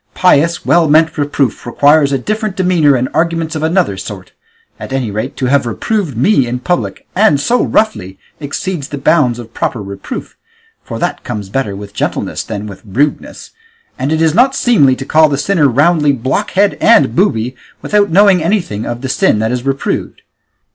Pious, 0.15 0.65
well 0.65 0.87
meant 0.89 1.15
reproof 1.15 1.63
requires 1.63 2.11
a 2.11 2.17
different 2.17 2.55
demeanour 2.55 2.95
and 2.95 3.07
arguments 3.13 3.55
of 3.55 3.61
another 3.61 3.97
sort; 3.97 4.31
at 4.79 4.91
any 4.91 5.11
rate, 5.11 5.37
to 5.37 5.45
have 5.45 5.67
reproved 5.67 6.17
me 6.17 6.47
in 6.47 6.57
public, 6.57 7.05
and 7.15 7.39
so 7.39 7.63
roughly, 7.63 8.17
exceeds 8.39 8.87
the 8.87 8.97
bounds 8.97 9.37
of 9.37 9.53
proper 9.53 9.79
reproof, 9.79 10.35
for 10.83 10.97
that 10.97 11.23
comes 11.23 11.49
better 11.49 11.75
with 11.75 11.93
gentleness 11.93 12.41
than 12.41 12.65
with 12.65 12.81
rudeness; 12.83 13.51
and 13.99 14.11
it 14.11 14.23
is 14.23 14.33
not 14.33 14.55
seemly 14.55 14.95
to 14.95 15.05
call 15.05 15.29
the 15.29 15.37
sinner 15.37 15.67
roundly 15.67 16.11
blockhead 16.13 16.79
and 16.81 17.15
booby, 17.15 17.55
without 17.83 18.09
knowing 18.09 18.41
anything 18.41 18.87
of 18.87 19.01
the 19.01 19.07
sin 19.07 19.37
that 19.37 19.51
is 19.51 19.67
reproved. 19.67 20.23